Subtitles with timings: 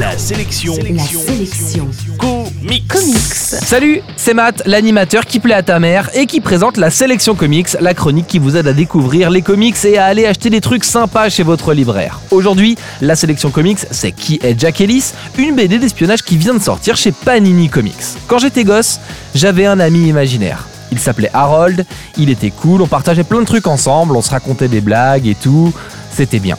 [0.00, 0.72] La sélection.
[0.94, 1.86] La sélection.
[2.16, 2.88] Comics.
[2.88, 3.18] Comics.
[3.18, 7.68] Salut, c'est Matt, l'animateur qui plaît à ta mère et qui présente la sélection comics,
[7.78, 10.84] la chronique qui vous aide à découvrir les comics et à aller acheter des trucs
[10.84, 12.18] sympas chez votre libraire.
[12.30, 16.62] Aujourd'hui, la sélection comics, c'est Qui est Jack Ellis, une BD d'espionnage qui vient de
[16.62, 18.16] sortir chez Panini Comics.
[18.26, 19.00] Quand j'étais gosse,
[19.34, 20.66] j'avais un ami imaginaire.
[20.92, 21.84] Il s'appelait Harold,
[22.16, 25.34] il était cool, on partageait plein de trucs ensemble, on se racontait des blagues et
[25.34, 25.74] tout,
[26.10, 26.56] c'était bien.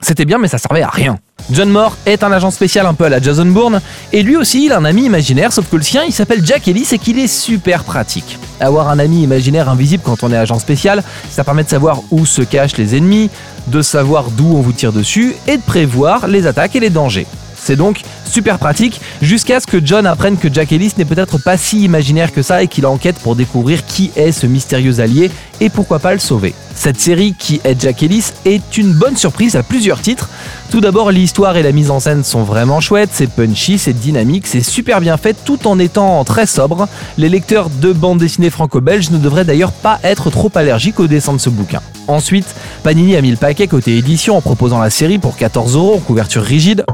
[0.00, 1.18] C'était bien mais ça servait à rien.
[1.50, 3.80] John Moore est un agent spécial un peu à la Jason Bourne,
[4.12, 6.68] et lui aussi il a un ami imaginaire, sauf que le sien il s'appelle Jack
[6.68, 8.38] Ellis et qu'il est super pratique.
[8.60, 12.26] Avoir un ami imaginaire invisible quand on est agent spécial, ça permet de savoir où
[12.26, 13.30] se cachent les ennemis,
[13.66, 17.26] de savoir d'où on vous tire dessus, et de prévoir les attaques et les dangers.
[17.64, 21.56] C'est donc super pratique jusqu'à ce que John apprenne que Jack Ellis n'est peut-être pas
[21.56, 25.30] si imaginaire que ça et qu'il enquête pour découvrir qui est ce mystérieux allié
[25.60, 26.54] et pourquoi pas le sauver.
[26.74, 30.28] Cette série qui est Jack Ellis est une bonne surprise à plusieurs titres.
[30.70, 34.48] Tout d'abord, l'histoire et la mise en scène sont vraiment chouettes, c'est punchy, c'est dynamique,
[34.48, 36.88] c'est super bien fait tout en étant très sobre.
[37.16, 41.34] Les lecteurs de bande dessinée franco-belge ne devraient d'ailleurs pas être trop allergiques au dessin
[41.34, 41.80] de ce bouquin.
[42.08, 45.94] Ensuite, Panini a mis le paquet côté édition en proposant la série pour 14 euros
[45.94, 46.84] en couverture rigide.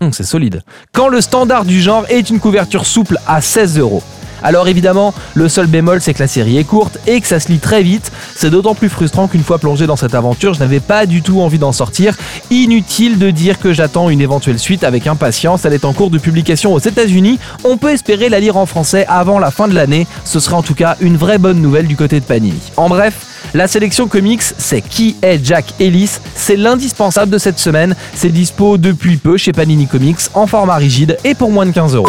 [0.00, 0.62] Hum, c'est solide.
[0.92, 4.02] Quand le standard du genre est une couverture souple à 16 euros.
[4.42, 7.48] Alors évidemment, le seul bémol c'est que la série est courte et que ça se
[7.48, 8.12] lit très vite.
[8.34, 11.40] C'est d'autant plus frustrant qu'une fois plongé dans cette aventure, je n'avais pas du tout
[11.40, 12.16] envie d'en sortir.
[12.50, 15.64] Inutile de dire que j'attends une éventuelle suite avec impatience.
[15.64, 17.38] Elle est en cours de publication aux États-Unis.
[17.64, 20.06] On peut espérer la lire en français avant la fin de l'année.
[20.24, 22.60] Ce serait en tout cas une vraie bonne nouvelle du côté de Panini.
[22.76, 26.18] En bref, la sélection comics, c'est qui est Jack Ellis?
[26.34, 27.94] C'est l'indispensable de cette semaine.
[28.14, 31.94] C'est dispo depuis peu chez Panini Comics en format rigide et pour moins de 15
[31.94, 32.08] euros.